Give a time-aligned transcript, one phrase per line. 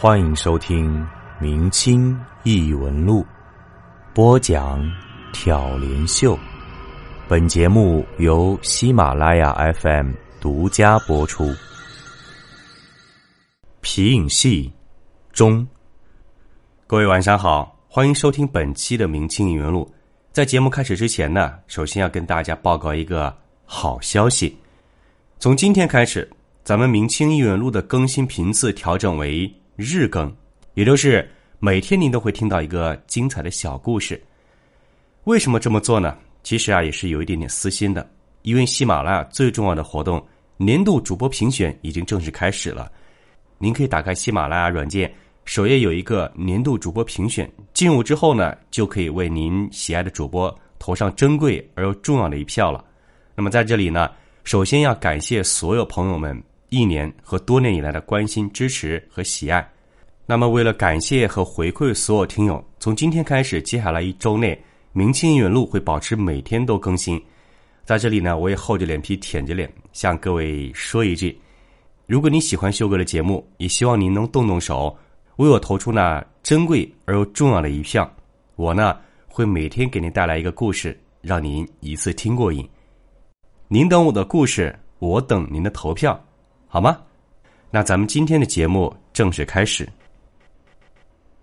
[0.00, 0.96] 欢迎收听
[1.40, 3.20] 《明清异闻录》，
[4.14, 4.80] 播讲
[5.32, 6.38] 挑帘秀。
[7.26, 11.52] 本节目由喜马拉雅 FM 独家播出。
[13.80, 14.72] 皮影戏
[15.32, 15.66] 中，
[16.86, 19.84] 各位晚上好，欢迎收听本期的《明清异闻录》。
[20.30, 24.56] 在节目开始之前呢，首先要跟大家报告一个好消息：
[25.40, 26.30] 从今天开始，
[26.62, 30.34] 咱们《明清异闻录》的更新频次调整为日更，
[30.74, 34.20] 也就是每天您都会听到一个精彩的小故事。
[35.22, 36.18] 为什么这么做呢？
[36.42, 38.04] 其实啊，也是有一点点私心的，
[38.42, 40.20] 因为喜马拉雅最重要的活动——
[40.58, 42.90] 年度主播评选已经正式开始了。
[43.56, 45.14] 您可以打开喜马拉雅软件，
[45.44, 52.84] 首页有一个年度主播评选，进入之后呢，就可以为您喜爱的主播投上珍贵而又重要的一票了。
[53.36, 54.10] 那么在这里呢，
[54.42, 56.36] 首先要感谢所有朋友们
[56.68, 59.66] 一年和多年以来的关心、支持和喜爱。
[60.26, 64.58] 那么为了感谢和回馈所有听友，从今天开始，接下来一周内。
[64.92, 67.22] 明清远路会保持每天都更新，
[67.84, 71.38] 在这里呢，我也厚着脸皮、舔着脸向各位说一句：
[72.06, 74.96] 如果你喜欢修哥的节目，也希望您能动动手，
[75.36, 78.10] 为我投出那珍贵而又重要的一票。
[78.56, 78.96] 我呢，
[79.28, 82.68] 会每天给您带来一个故事，让您一次听过瘾。
[83.68, 86.18] 您等我的故事，我等您的投票，
[86.68, 86.98] 好吗？
[87.70, 89.88] 那咱们今天的节目正式开始。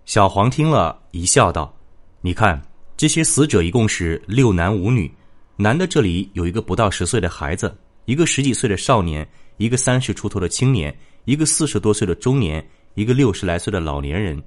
[0.04, 1.74] 小黄听了一笑，道
[2.22, 2.60] ：“你看。”
[2.96, 5.12] 这些死者一共是六男五女，
[5.56, 14.42] 男的这里有一个不到十岁的孩子，一个十几岁的少年，一个三十出头的青年，一个四十多岁的中年，一个六十来岁的老年人，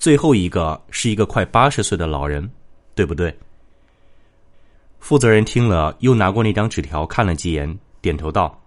[0.00, 2.50] 最后一个是一个快八十岁的老人，
[2.96, 3.32] 对不对？
[4.98, 8.60] 负责人听了，又拿过那张纸条看了几眼，点头道：“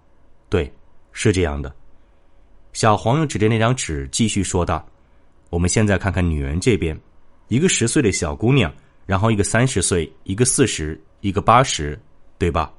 [0.47, 0.71] 对，
[1.21, 1.75] 是这样的。”
[2.71, 4.87] 小黄又指着那张纸继续说道
[5.49, 6.97] ：“我们现在看看女人这边，
[7.47, 8.71] 一个十岁的小姑娘。”
[9.09, 11.99] 然后一个三十岁，一个四十，一个八十，
[12.37, 12.71] 对吧？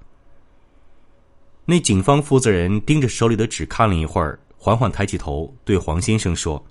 [1.64, 6.64] 那警方负责人盯着手里的纸看了一会儿，缓缓抬起头，对黄先生说：“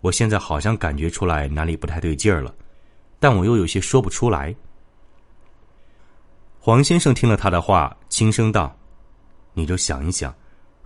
[0.00, 2.54] 我现在好像感觉出来哪里不太对劲儿了，
[3.18, 4.54] 但我又有些说不出来。”
[6.62, 8.78] 黄先生听了他的话，轻声道
[9.54, 10.32] ：“你就想一想，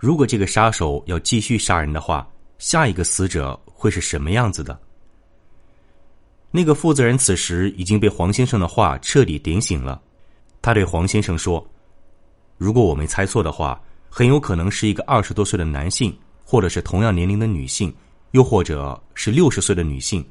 [0.01, 4.77] 如果这个杀手要继续杀人的话，下一个死者会是什么样子的？”
[6.49, 10.01] 那个负责人此时已经被黄先生的话彻底点醒了，
[10.59, 11.63] 他对黄先生说
[12.57, 13.79] ：“如果我没猜错的话，
[14.09, 17.93] 很有可能是一个二十多岁的男性，或者是同样年龄的女性，
[18.31, 20.25] 又或者是六十岁的女性。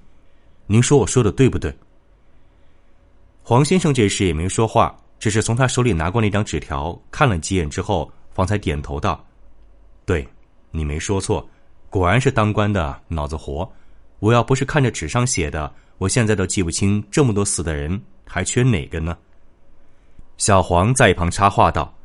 [0.67, 1.73] 您说我说的对不对？”
[3.45, 9.25] 黄先生这时也没说话，只是从他手里拿过那张纸条看了几眼之后，方才点头道
[10.11, 10.27] ：“对，
[10.73, 11.49] 你没说错，
[11.89, 13.71] 果然是当官的脑子活。
[14.19, 19.17] 我要不是看着纸上写的。”我现在都记不清这么多死的人还缺哪个呢？
[20.37, 21.97] 小黄在一旁插话道：“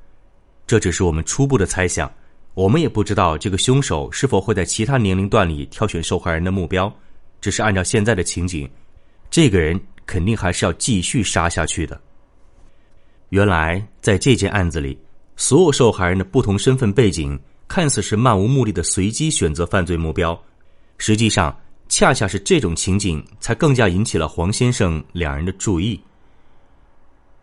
[0.67, 2.13] 这只是我们初步的猜想，
[2.53, 6.93] 我们也不知道这个凶手是否会在其他年龄段里挑选受害人的目标。
[7.41, 8.69] 只是按照现在的情景，
[9.31, 11.99] 这个人肯定还是要继续杀下去的。
[13.29, 14.95] 原来在这件案子里，
[15.37, 20.39] 所有受害人的不同身份背景，看似是漫无目的的随机选择犯罪目标，
[20.97, 21.55] 实际上。”
[21.87, 26.01] 恰恰是这种情景，才更加引起了黄先生两人的注意。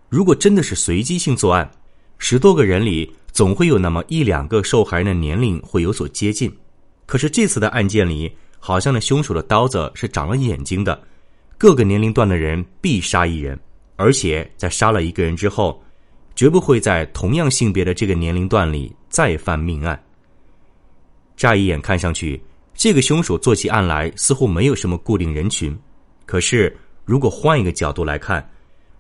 [0.09, 1.71] 如果真的是随机性作案，
[2.19, 6.53] 十多个人里总会有那么一两个受害人的年龄会有所接近。
[7.07, 11.01] 可是这次的案件里，好像那凶手的刀子是长了眼睛的，
[11.57, 13.57] 各个年龄段的人必杀一人，
[13.95, 15.81] 而且在杀了一个人之后，
[16.35, 20.03] 绝不会在同样性别的这个年龄段里再犯命案。
[21.43, 22.41] 乍一眼看上去。
[22.73, 25.77] 这个凶手做起案来似乎没有什么固定人群，
[26.25, 26.73] 可是
[27.05, 28.49] 如果换一个角度来看，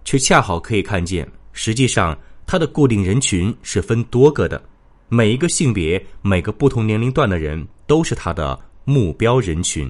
[0.05, 4.61] 却恰好可以看见，实际上他的固定人群是分多个的，
[5.09, 9.88] 每一个性别、每个不同年龄段的人都是他的目标人群。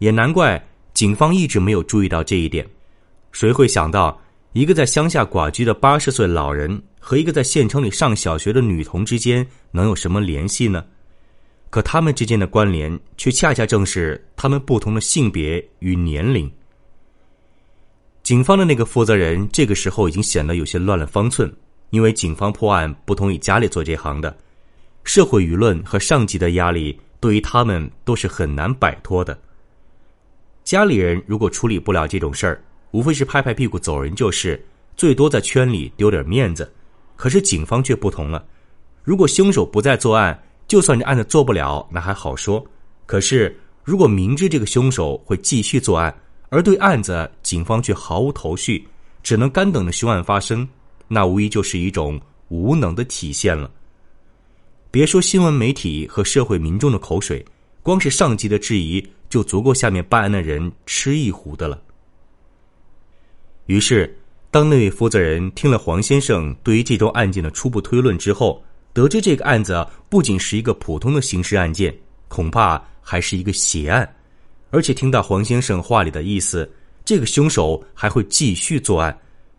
[0.00, 0.62] 也难怪
[0.92, 2.66] 警方一直没有注意到这一点，
[3.32, 4.20] 谁会想到
[4.52, 10.84] 一个在乡下寡居的八十岁老人和一个在县城里上小学的女童之间能有什么联系呢？
[11.70, 16.48] 可他们之间的关联，却恰恰正是他们不同的性别与年龄。
[18.22, 21.52] 警方的那个负责人这个时候已经显得有些乱了方寸，
[21.88, 24.36] 因为警方破案不同于家里做这行的，
[25.04, 29.36] 社会舆论和上级的压力对于他们都是很难摆脱的。
[30.62, 34.60] 家里人如果处理不了这种事儿，无非是拍拍屁股走人，就是
[34.96, 36.70] 最多在圈里丢点面子。
[37.20, 38.42] 可是警方却不同了，
[39.04, 40.42] 如果凶手不再作案。
[40.66, 42.64] 就算这案子做不了，那还好说；
[43.04, 46.14] 可是，如果明知这个凶手会继续作案，
[46.48, 48.86] 而对案子警方却毫无头绪，
[49.22, 50.66] 只能干等着凶案发生，
[51.08, 52.18] 那无疑就是一种
[52.48, 53.70] 无能的体现了。
[54.90, 57.44] 别说新闻媒体和社会民众的口水，
[57.82, 61.82] 光是上级的质疑就足够下面办案的人吃一壶的了。
[63.66, 64.16] 于是，
[64.50, 68.62] 当那位负责人听了黄先生对于这桩案件的初步推论之后，
[68.92, 74.16] 得知这个案子不仅是一个普通的刑事案件，恐怕还是一个血案，
[74.70, 76.68] 而且听到黄先生话里的意思，
[77.04, 79.16] 这个凶手还会继续作案，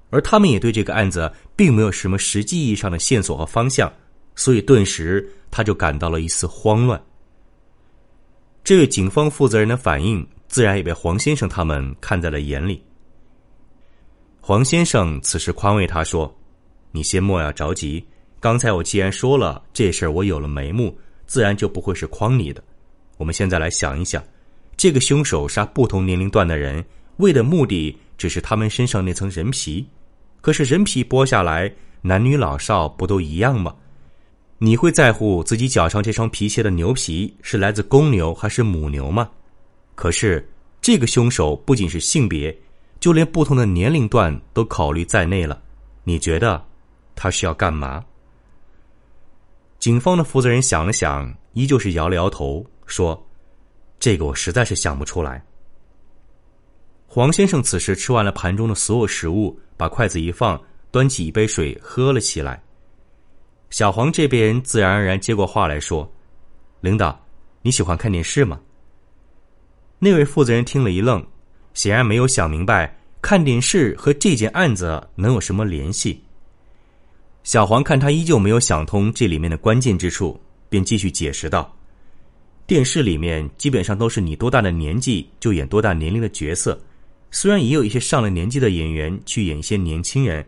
[0.09, 3.91] 而他们也对这个案子并没有什么实际意义上的线索和方向。
[4.35, 7.01] 所以，顿时他就感到了一丝慌乱。
[8.63, 12.81] 这位警方负责人的反应，自然也被黄先生他们看在了眼里。
[14.43, 16.35] 黄先生此时宽慰他说
[16.91, 18.03] ：“你先莫要着急，
[18.39, 20.97] 刚才我既然说了这事儿，我有了眉目，
[21.27, 22.61] 自然就不会是诓你的。
[23.17, 24.21] 我们现在来想一想，
[24.75, 26.83] 这个凶手杀不同年龄段的人，
[27.17, 29.85] 为的目的只是他们身上那层人皮。
[30.41, 31.71] 可是人皮剥下来，
[32.01, 33.75] 男女老少不都一样吗？”
[34.57, 39.29] 你会在乎自己脚上这双皮鞋的牛皮是来自公牛还是母牛吗？
[39.93, 40.47] 可是
[40.81, 42.55] 这个凶手不仅是性别，
[43.01, 45.61] 就连不同的年龄段都考虑在内了。
[46.05, 46.63] 你觉得
[47.15, 48.01] 他是要干嘛？
[49.79, 53.27] 警方的负责人想了想，依旧是摇了摇头，说
[53.99, 55.43] ：“这个我实在是想不出来。”
[57.07, 60.61] 黄先生此时吃完了盘中的所有食物，把筷子一放，
[60.91, 62.61] 端起一杯水喝了起来。
[63.71, 66.09] 小黄这边自然而然接过话来说
[66.81, 67.19] ：“领导，
[67.63, 68.59] 你喜欢看电视吗？”
[69.97, 71.25] 那位负责人听了一愣，
[71.73, 76.21] 显然没有想明白看电视和这件案子能有什么联系。
[77.43, 80.39] 小黄看他依旧没有想通这里面的关键之处，
[80.69, 81.75] 便继续解释道
[82.67, 86.79] ：“电视里面基本上都是你多大的年纪就演多大年龄的角色，
[87.31, 90.45] 虽然也有一些上了年纪的演员去演一些年轻人，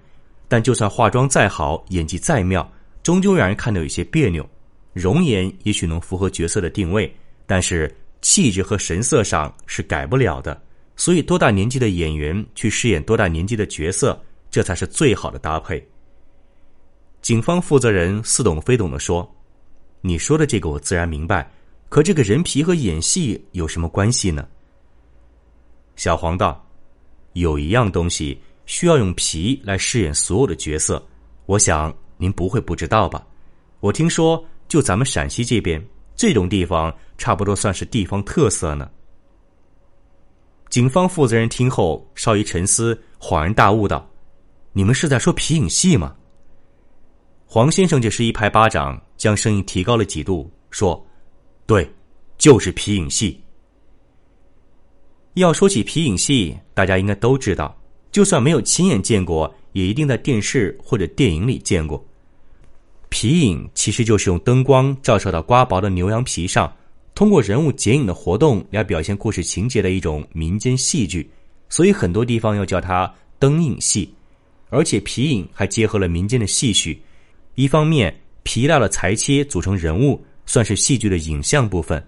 [0.48, 2.68] 但就算化妆再好，演技再妙。”
[3.04, 4.50] 终究让人看得有些别扭，
[4.94, 7.14] 容颜也许能符合角色的定位，
[7.46, 10.58] 但是气质和神色上是改不了的。
[10.96, 14.20] 所以，多大年纪的演员去饰演多大年纪的角色，
[14.52, 15.86] 这才是最好的搭配。
[17.22, 19.30] 警方负责人似懂非懂的说
[20.02, 21.52] ：“你说的这个我自然明白，
[21.90, 24.48] 可这个人皮和演戏有什么关系呢？”
[25.96, 26.66] 小黄道
[27.34, 31.06] ：“有一样东西需要用皮来饰演所有的角色，
[31.46, 33.26] 我想。”您不会不知道吧？
[33.82, 35.84] 我听说，就咱们陕西这边，
[36.16, 38.90] 这种地方差不多算是地方特色呢。
[40.74, 44.10] 警方负责人听后稍一沉思，恍然大悟道
[44.74, 46.16] ：“你们是在说皮影戏吗？”
[47.46, 51.06] 黄先生这时一拍巴掌，将声音提高了几度，说
[51.68, 51.88] ：“对，
[52.40, 53.40] 就是皮影戏。
[55.36, 57.80] 要说起皮影戏，大家应该都知道，
[58.12, 62.04] 就算没有亲眼见过。”也一定在电视或者电影里见过。
[63.10, 66.76] 皮影其实就是用灯光照射到刮薄的牛羊皮上，
[67.16, 71.30] 通过人物剪影的活动来表现故事情节的一种民间戏剧，
[71.70, 74.12] 所以很多地方又叫它灯影戏。
[74.70, 77.00] 而且皮影还结合了民间的戏曲，
[77.54, 82.02] 一方面皮料的裁切组成人物，算是戏剧的影像部分；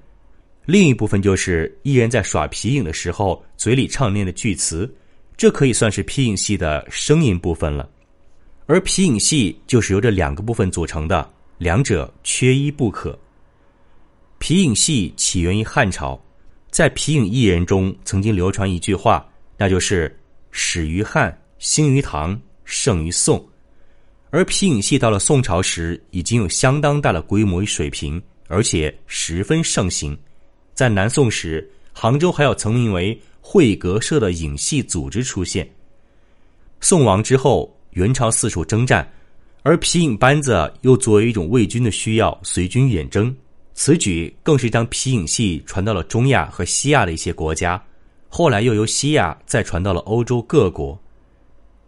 [0.66, 4.92] 另一部分就是艺人在耍皮影的时候嘴里唱念的句词。
[5.38, 7.88] 这可以算是皮影戏的声音部分了，
[8.66, 13.16] 而皮影戏就是由这两个部分组成的，两者缺一不可。
[14.48, 16.24] 皮影戏起源于汉朝，
[16.70, 20.16] 在皮影艺人中曾经流传一句话，那就是
[20.52, 23.44] “始于汉，兴于唐，盛于宋”。
[24.30, 30.16] 而皮影戏到了宋朝时，已经有相当大的规模与水平，而且十分盛行。
[30.76, 33.20] 在南宋时，杭州还有曾名为。
[33.42, 35.68] 会阁社的影戏组织出现。
[36.82, 39.12] 宋亡之后，元朝四处征战，
[39.64, 43.36] 而皮影班子又作为一种卫军的需要，随军远征。
[43.76, 47.80] 此举更是将皮影戏传到了中亚和西亚的一些国家，
[48.30, 51.00] 后来又由西亚再传到了欧洲各国。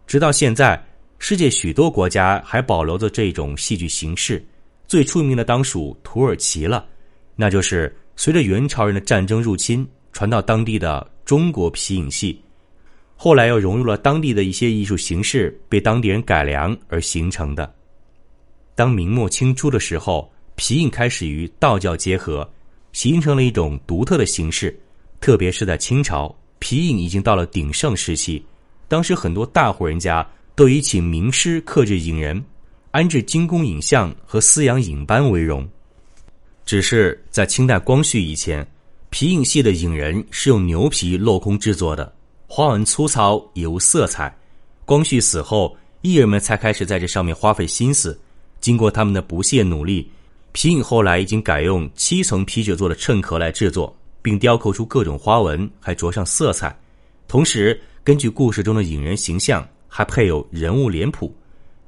[0.06, 0.80] 直到现在，
[1.18, 4.46] 世界许多国家还保留着这种戏剧形式。
[4.86, 6.86] 最出名的当属土耳其了，
[7.34, 11.10] 那就是随着元朝人的战争入侵，传到当地的。
[11.28, 12.40] 中国皮影戏，
[13.14, 17.70] 后来又融入了当地的一些艺术形式，被当地人改良而形成的。
[18.74, 22.46] 当明末清初的时候，皮影开始与道教结合，
[22.92, 24.76] 形成了一种独特的形式。
[25.20, 28.44] 特别是在清朝，皮影已经到了鼎盛时期。
[28.88, 32.44] 当时很多大户人家都以请名师刻制影人、
[32.90, 35.66] 安置精工影像和饲养影班为荣。
[36.66, 38.66] 只是在清代光绪以前。
[39.10, 42.12] 皮影戏的影人是用牛皮镂空制作的，
[42.46, 44.36] 花纹粗糙，也无色彩。
[44.84, 48.20] 光绪死后，艺人们才开始在这上面花费心思。
[48.60, 50.10] 经过他们的不懈努力，
[50.60, 56.76] 皮影后来已经改用七层皮纸做的衬壳来制作，并雕刻出各种花纹，还着上色彩。
[57.28, 61.32] 同时，根据故事中的影人形象，还配有人物脸谱。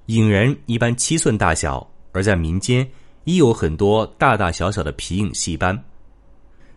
[0.07, 2.89] 影人一般七寸大小，而在民间
[3.25, 5.77] 亦有很多大大小小的皮影戏班。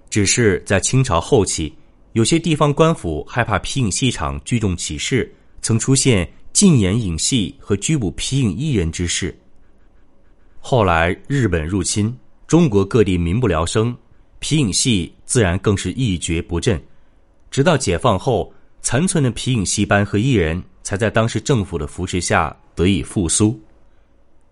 [0.10, 1.72] 只是在清朝后期，
[2.14, 5.32] 有些地方官府害怕皮影戏场聚众起事，
[5.62, 9.38] 曾出现禁演影戏和拘捕皮影艺人之事。
[10.66, 12.18] 后来日本入侵，
[12.48, 13.94] 中国各地民不聊生，
[14.40, 16.82] 皮影戏自然更是一蹶不振。
[17.52, 18.52] 直到解放后，
[18.82, 23.62] 残存的皮影戏班和艺人才在当时政府的扶持下得以复苏。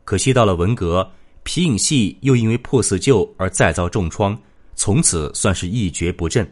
[0.04, 1.10] 可惜到了文革，
[1.44, 4.38] 皮影戏又因为破四旧而再遭重创，
[4.76, 6.46] 从此算是一蹶不振。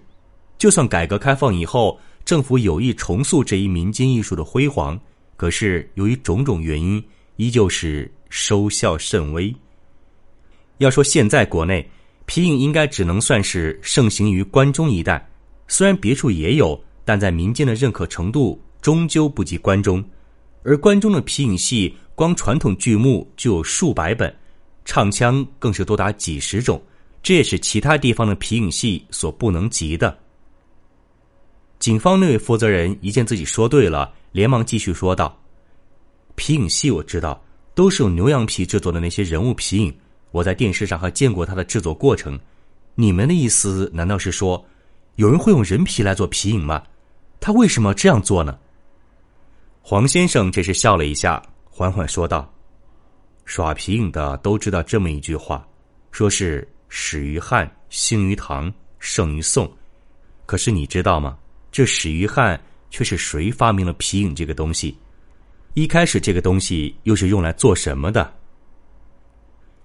[0.57, 4.97] 就算改革开放以后，政府有意重塑这一民间艺术的辉煌，
[5.35, 7.03] 可是由于种种原因，
[7.39, 8.07] 依旧是。
[8.31, 9.51] 收效甚微。
[10.77, 11.83] 要说现在国内
[12.27, 15.27] 皮影应该只能算是盛行于关中一带，
[15.67, 20.03] 虽然别处也有，但在民间的认可程度终究不及关中。
[20.63, 24.31] 而关中的皮影戏，光传统剧目就有数百本，
[24.85, 26.79] 唱腔更是多达几十种，
[27.23, 30.15] 这也是其他地方的皮影戏所不能及的。
[31.79, 35.35] 警方那位负责人一见自己说对了，连忙继续说道
[36.39, 37.39] ：“皮影戏我知道。”
[37.75, 39.97] 都是用牛羊皮制作的那些人物皮影，
[40.31, 42.37] 我在电视上还见过它的制作过程。
[42.93, 44.61] 你们的意思难道是说，
[45.15, 46.83] 有人会用人皮来做皮影吗？
[47.39, 48.59] 他为什么这样做呢？
[49.81, 52.53] 黄先生这时笑了一下，缓缓说道
[53.45, 55.65] ：“耍皮影的都知道这么一句话，
[56.11, 58.69] 说是始于汉，兴于唐，
[58.99, 59.71] 盛于宋。
[60.45, 61.37] 可是你知道吗？
[61.71, 64.97] 这始于汉却是谁发明了皮影这个东西？”
[65.75, 68.33] 一开始这个东西又是用来做什么的？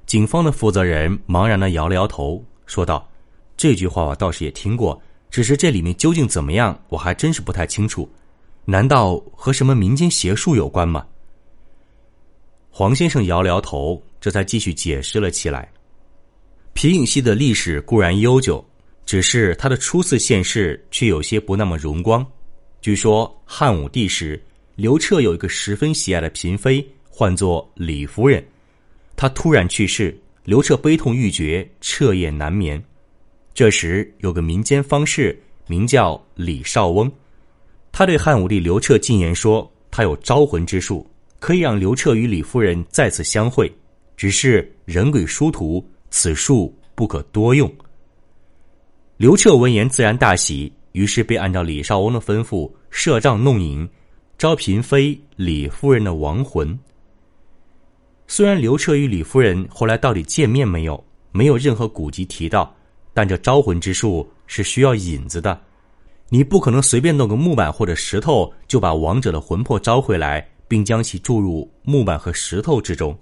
[0.06, 3.06] 警方的负责人茫然的摇了摇头，说道
[3.56, 5.00] ：“这句话我倒是也听过，
[5.30, 8.10] 只是这里面究竟怎么样，我还真是不太清楚。
[8.64, 11.06] 难道和什么民间邪术有关吗？”
[12.72, 15.70] 黄先生摇了摇头，这才继续解释了起来
[16.72, 18.64] ：“皮影戏的历史固然悠久，
[19.04, 22.26] 只是它的初次现世却有些不那么荣光。
[22.80, 24.42] 据说汉武帝时。”
[24.76, 28.44] 刘彻有一个十分喜爱的嫔妃，唤作李夫人。
[29.14, 32.82] 她突然去世，刘彻悲痛欲绝，彻夜难眠。
[33.54, 37.10] 这时有个民间方士，名叫李少翁，
[37.92, 43.72] 他对汉武帝刘彻进言说，他有招魂之术，可以让刘彻与李夫人再次相会。
[44.16, 47.72] 只是人鬼殊途，此术不可多用。
[49.16, 53.88] 刘彻闻言自然大喜，于是便按照李少翁的吩咐设帐弄影。
[54.36, 56.78] 招嫔妃李夫人的亡魂。
[58.26, 62.74] 虽然刘彻与李夫人后来到底见面没有，没有任何古籍提到，
[63.12, 65.60] 但这招魂之术是需要引子的，
[66.30, 73.16] 你不可能随便弄个木板或者石头就把亡者的魂魄招回来，并将其注入木板和石头之中。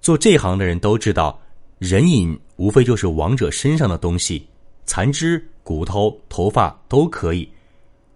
[0.00, 1.40] 做这行的人都知道，
[1.78, 4.46] 人影无非就是亡者身上的东西，
[4.84, 7.48] 残肢、骨头、头发都可以。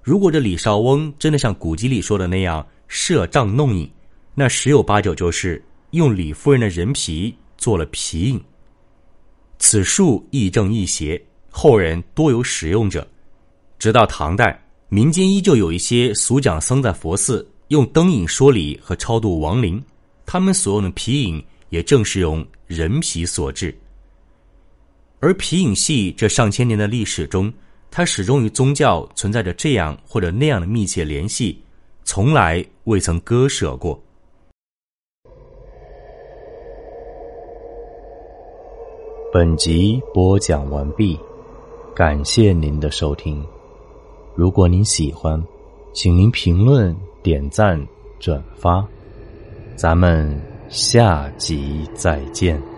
[0.07, 3.91] 如果这李少翁真的像古籍里说的那样设帐弄影，
[4.37, 5.61] 那十有八九就是
[5.91, 8.41] 用李夫人的人皮做了皮影。
[9.59, 11.21] 此术亦正亦邪，
[11.51, 13.05] 后人多有使用者。
[13.81, 19.83] 直到唐代，民间依旧有一些俗讲僧在佛寺用灯影说理和超度亡灵，
[20.25, 23.77] 他们所用的皮影也正是用人皮所制。
[25.19, 27.53] 而皮影戏这上千年的历史中，
[27.91, 31.59] 它始终与宗教存在着这样或者那样的密切联系，
[32.05, 33.99] 从来未曾割舍过。
[39.33, 41.19] 本集播讲完毕，
[41.95, 43.45] 感谢您的收听。
[44.35, 45.43] 如果您喜欢，
[45.93, 47.83] 请您评论、点赞、
[48.19, 48.87] 转发。
[49.75, 52.76] 咱们下集再见。